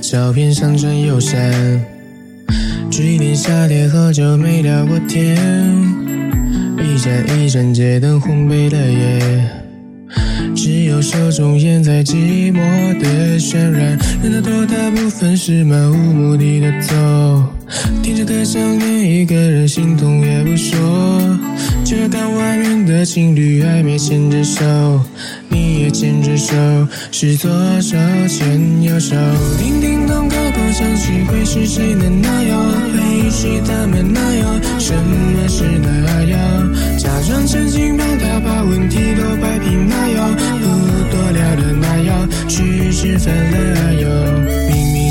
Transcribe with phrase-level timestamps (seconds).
[0.00, 1.84] 照片上传友善。
[2.90, 5.36] 去年夏天喝酒没聊过天，
[6.78, 9.50] 一盏一盏街灯烘焙了夜，
[10.54, 12.60] 只有手中烟在寂寞
[13.00, 13.98] 的渲染。
[14.22, 16.94] 人的多大部分是漫无目的的走，
[18.02, 21.33] 听着歌想念一个人，心痛也不说。
[21.94, 24.64] 却看外面的情侣暧昧牵着手，
[25.48, 26.52] 你也牵着手，
[27.12, 27.48] 是左
[27.80, 27.96] 手
[28.28, 29.14] 牵右手。
[29.56, 32.60] 叮叮咚，高高响起，会是谁的那样？
[32.92, 36.74] 回忆起他们那样，什么是那样？
[36.98, 44.08] 假装沉静，帮他把问题都摆平那样，不多聊的那样，去吃饭了又。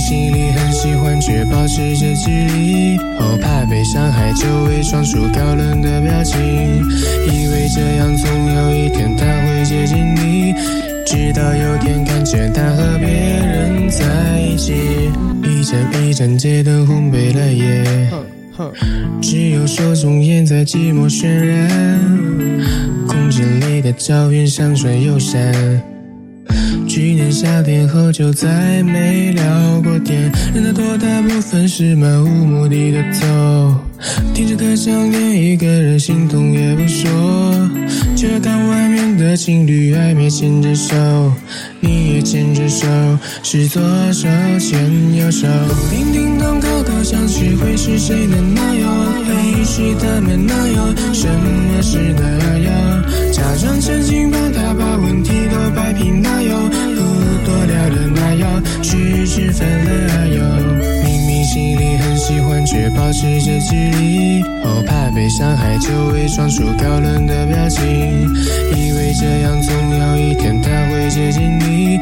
[0.05, 2.97] 心里很喜欢，却保持着距离，
[3.33, 10.53] 我怕被伤害，就伪装出高冷的表情，以为这样总有一天他会接近你，
[11.03, 14.75] 直到有天看见他和别人在一起，
[15.41, 18.07] 一盏一盏街灯烘焙了夜，
[19.19, 21.99] 只有手中烟在寂寞渲染，
[23.07, 25.91] 空间里的照片上水又删。
[26.93, 33.25] 去年夏天喝酒再没聊过天，人的多大部分是漫无目的的走，
[34.31, 37.09] 听着歌想念一个人，心痛也不说，
[38.15, 40.95] 却看外面的情侣暧昧牵着手，
[41.79, 42.85] 你也牵着手，
[43.41, 44.27] 是左手
[44.59, 45.47] 牵右手。
[45.89, 49.25] 叮叮咚，高高响起，会是谁的那样？
[49.25, 53.03] 回忆起他们那样，什么是那样？
[53.31, 54.31] 假装沉静，
[62.65, 67.83] 却保持着距离，后怕被伤害，就伪装出高冷的表情，
[68.75, 71.99] 以为这样总有一天他会接近你，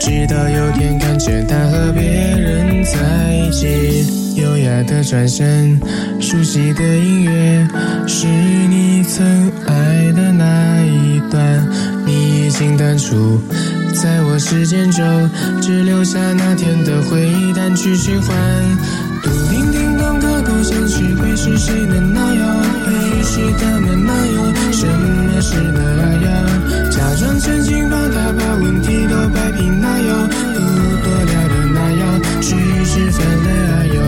[0.00, 5.80] 直到有天看见他和别人在一起，优雅的转身，
[6.20, 7.66] 熟悉的音乐，
[8.06, 11.66] 是你曾爱的那一段，
[12.06, 13.40] 你已经淡出。
[13.94, 15.30] 在我时间中，
[15.60, 18.36] 只留下那天的回忆单曲循环。
[20.62, 22.42] 嘟叮叮当，高高响起，会是谁的那样？
[22.86, 25.80] 回忆起他们那样，什么是那
[26.22, 26.90] 样？
[26.90, 30.58] 假装沉静，帮他把问题都摆平那样，不
[31.02, 34.00] 多聊的那样，去吃饭了又。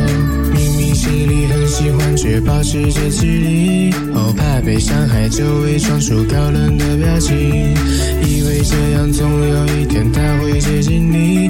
[0.52, 7.36] 明明心里很喜欢，却保持着距离，后怕被伤害，就伪装出高冷的表情，
[8.22, 9.84] 以为这样总有一。
[9.94, 11.48] 天他会接近你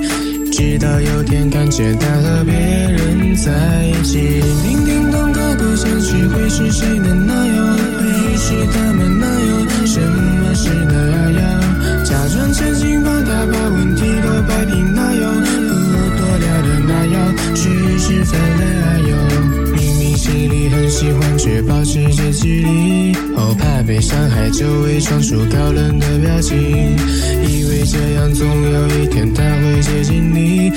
[1.04, 3.52] 有天看见他和别人在
[3.86, 4.18] 一起，
[4.62, 7.76] 叮叮咚，高高响起，会是谁的那样？
[7.76, 12.04] 回忆起他们那样，什么是那样？
[12.04, 19.12] 假装沉静，帮他把问题都摆平那样，不多聊的那样，去吃饭了又。
[19.74, 30.72] 明明心里很喜欢，却保持着距离，后怕被伤害，就伪装出高冷的表情，以为这样总有一天他会接近你。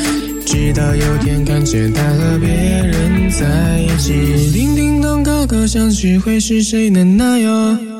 [0.68, 7.97] 直到有天看见他和别人在一起，叮叮当，高高响起，会是谁的那样？